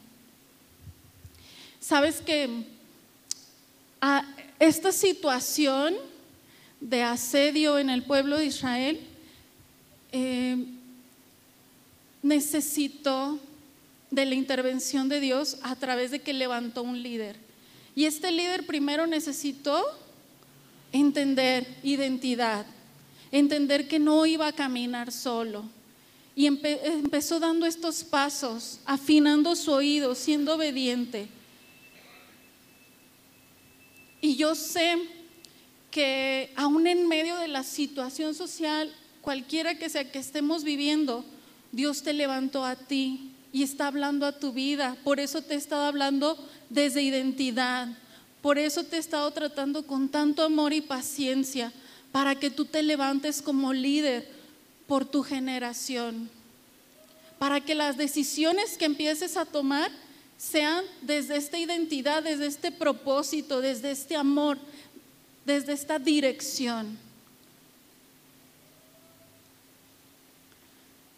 [1.80, 2.66] Sabes que
[4.00, 4.24] a
[4.58, 5.96] esta situación
[6.80, 9.00] de asedio en el pueblo de Israel
[10.12, 10.64] eh,
[12.22, 13.38] necesitó
[14.10, 17.36] de la intervención de Dios a través de que levantó un líder.
[17.94, 19.84] Y este líder primero necesitó
[20.92, 22.64] entender identidad,
[23.30, 25.64] entender que no iba a caminar solo.
[26.34, 31.26] Y empezó dando estos pasos, afinando su oído, siendo obediente.
[34.20, 34.96] Y yo sé
[35.90, 41.24] que aún en medio de la situación social, cualquiera que sea que estemos viviendo,
[41.72, 44.96] Dios te levantó a ti y está hablando a tu vida.
[45.04, 47.88] Por eso te he estado hablando desde identidad,
[48.42, 51.72] por eso te he estado tratando con tanto amor y paciencia,
[52.12, 54.28] para que tú te levantes como líder
[54.86, 56.30] por tu generación,
[57.38, 59.90] para que las decisiones que empieces a tomar
[60.38, 64.58] sean desde esta identidad, desde este propósito, desde este amor,
[65.48, 66.98] desde esta dirección.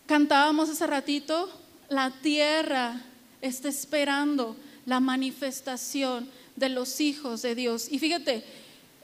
[0.07, 1.51] Cantábamos hace ratito,
[1.89, 3.03] la tierra
[3.41, 4.57] está esperando
[4.87, 7.89] la manifestación de los hijos de Dios.
[7.91, 8.45] Y fíjate,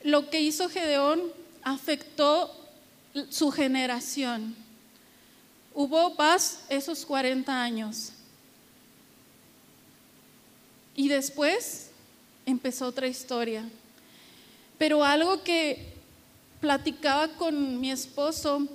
[0.05, 1.21] lo que hizo Gedeón
[1.63, 2.55] afectó
[3.29, 4.55] su generación.
[5.75, 8.13] Hubo paz esos 40 años.
[10.95, 11.91] Y después
[12.47, 13.69] empezó otra historia.
[14.79, 15.95] Pero algo que
[16.61, 18.67] platicaba con mi esposo,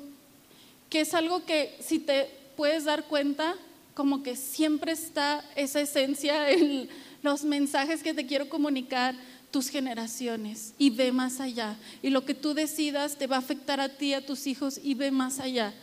[0.89, 3.56] que es algo que si te puedes dar cuenta,
[3.93, 6.89] como que siempre está esa esencia en
[7.22, 9.16] los mensajes que te quiero comunicar,
[9.52, 11.78] tus generaciones y ve más allá.
[12.02, 14.93] Y lo que tú decidas te va a afectar a ti, a tus hijos y
[14.93, 15.74] ve más allá.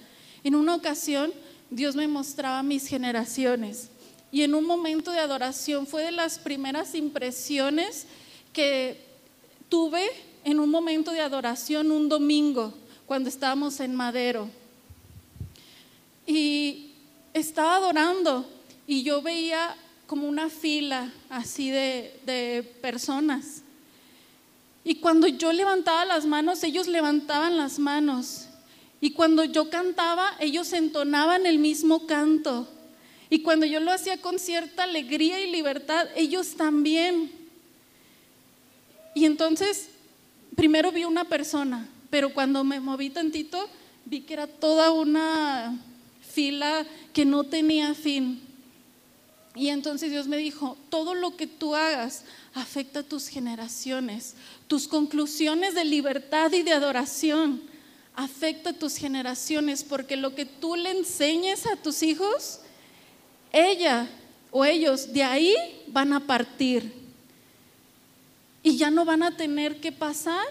[0.42, 1.32] En una ocasión
[1.70, 3.90] Dios me mostraba mis generaciones
[4.32, 8.06] y en un momento de adoración fue de las primeras impresiones
[8.52, 9.07] que
[9.68, 10.04] tuve
[10.44, 12.74] en un momento de adoración un domingo
[13.06, 14.48] cuando estábamos en Madero.
[16.26, 16.92] Y
[17.32, 18.46] estaba adorando
[18.86, 23.62] y yo veía como una fila así de, personas.
[24.84, 28.46] Y cuando yo levantaba las manos, ellos levantaban las manos.
[29.00, 32.66] Y cuando yo cantaba, ellos entonaban el mismo canto.
[33.28, 37.37] Y cuando yo lo hacía con cierta alegría y libertad, ellos también.
[39.14, 39.88] Y entonces,
[40.56, 43.68] primero vi una persona, pero cuando me moví tantito,
[44.04, 45.78] vi que era toda una
[46.20, 48.40] fila que no tenía fin.
[49.54, 54.36] Y entonces Dios me dijo, todo lo que tú hagas afecta a tus generaciones.
[54.68, 57.60] Tus conclusiones de libertad y de adoración
[58.14, 62.60] afecta a tus generaciones, porque lo que tú le enseñes a tus hijos,
[63.52, 64.08] ella
[64.50, 65.54] o ellos de ahí
[65.88, 66.97] van a partir.
[68.68, 70.44] Y ya no van a tener que pasar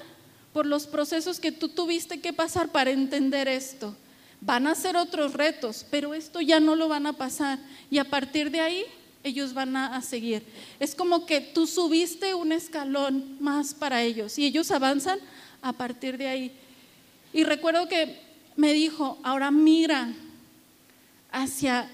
[0.51, 3.95] por los procesos que tú tuviste que pasar para entender esto.
[4.41, 7.59] Van a ser otros retos, pero esto ya no lo van a pasar.
[7.91, 8.85] Y a partir de ahí,
[9.23, 10.41] ellos van a, seguir.
[10.79, 15.19] Es como que tú subiste un escalón más para ellos y ellos avanzan
[15.61, 16.51] a partir de ahí.
[17.33, 18.19] Y recuerdo que
[18.55, 20.11] me dijo, ahora mira
[21.31, 21.87] hacia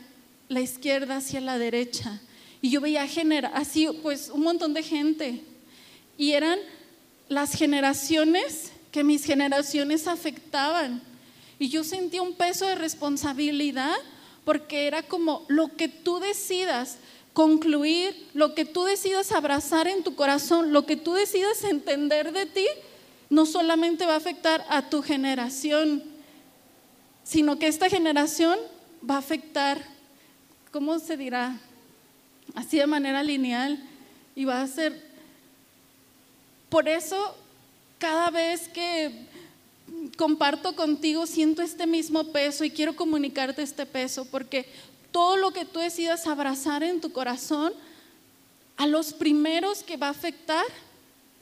[0.47, 2.21] la izquierda, hacia la derecha.
[2.61, 5.43] Y yo veía genera, así pues un montón de gente.
[6.17, 6.59] Y eran
[7.27, 11.01] las generaciones que mis generaciones afectaban.
[11.59, 13.95] Y yo sentía un peso de responsabilidad
[14.45, 16.97] porque era como lo que tú decidas
[17.33, 22.45] concluir, lo que tú decidas abrazar en tu corazón, lo que tú decidas entender de
[22.45, 22.67] ti,
[23.29, 26.03] no solamente va a afectar a tu generación,
[27.23, 28.59] sino que esta generación
[29.09, 29.83] va a afectar,
[30.71, 31.59] ¿cómo se dirá?
[32.53, 33.83] Así de manera lineal
[34.35, 35.12] y va a ser...
[36.73, 37.35] Por eso,
[37.99, 39.27] cada vez que
[40.17, 44.65] comparto contigo, siento este mismo peso y quiero comunicarte este peso, porque
[45.11, 47.73] todo lo que tú decidas abrazar en tu corazón,
[48.75, 50.65] a los primeros que va a afectar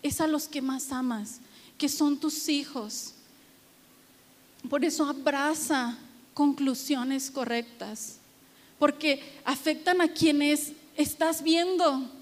[0.04, 1.40] es a los que más amas,
[1.78, 3.14] que son tus hijos.
[4.70, 5.98] Por eso abraza
[6.34, 8.18] conclusiones correctas,
[8.78, 12.21] porque afectan a quienes estás viendo.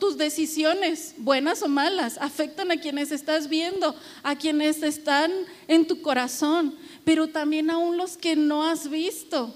[0.00, 3.94] Tus, decisiones, buenas o malas, afectan a quienes estás viendo,
[4.24, 5.30] a quienes están
[5.68, 9.54] en tu corazón, pero también aún los que no has visto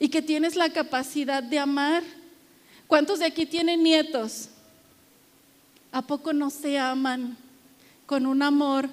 [0.00, 2.02] y que tienes la capacidad de amar.
[2.88, 4.48] ¿Cuántos de aquí tienen nietos?
[5.92, 7.36] ¿A poco no se aman
[8.06, 8.88] con un amor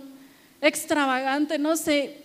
[0.61, 1.57] extravagante?
[1.57, 2.21] No sé,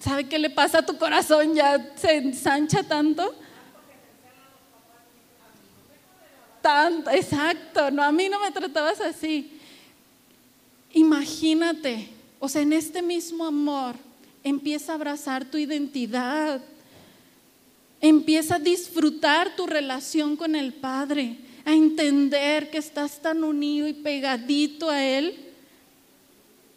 [0.00, 1.54] ¿sabe qué le pasa a tu corazón?
[1.54, 3.34] Ya se ensancha tanto.
[6.62, 9.50] Tanto, exacto, no, a mí no me tratabas así.
[10.92, 12.08] Imagínate,
[12.38, 13.96] o sea, en este mismo amor
[14.42, 16.60] empieza a abrazar tu identidad,
[18.00, 23.92] empieza a disfrutar tu relación con el Padre, a entender que estás tan unido y
[23.92, 25.38] pegadito a Él.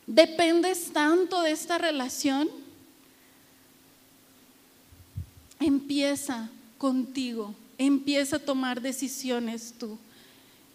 [0.05, 2.49] Dependes tanto de esta relación.
[5.59, 7.55] Empieza contigo
[7.85, 9.97] empieza a tomar decisiones tú.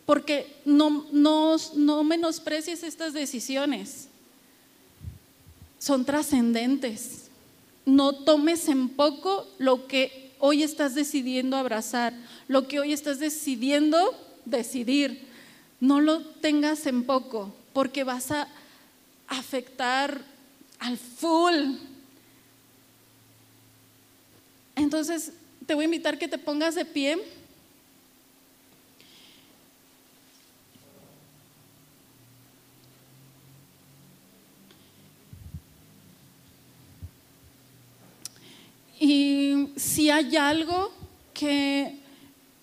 [0.07, 4.09] Porque no, no, no menosprecies estas decisiones.
[5.79, 7.29] Son trascendentes.
[7.85, 12.15] No tomes en poco lo que hoy estás decidiendo abrazar,
[12.47, 15.27] lo que hoy estás decidiendo decidir.
[15.81, 18.49] No lo tengas en poco, porque vas a
[19.29, 20.21] afectar
[20.79, 21.77] al full.
[24.75, 25.33] Entonces,
[25.69, 27.19] te voy a invitar que te pongas de pie.
[38.99, 40.91] Y si hay algo
[41.35, 41.99] que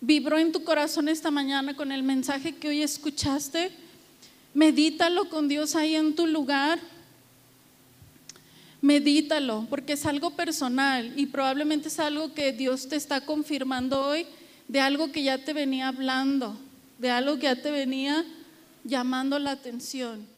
[0.01, 3.69] vibró en tu corazón esta mañana con el mensaje que hoy escuchaste,
[4.55, 6.79] medítalo con Dios ahí en tu lugar
[8.85, 14.27] medítalo, porque es algo personal y probablemente es algo que Dios te está confirmando hoy,
[14.67, 16.55] de algo que ya te venía hablando,
[16.99, 18.23] de algo que ya te venía
[18.83, 20.34] llamando la atención.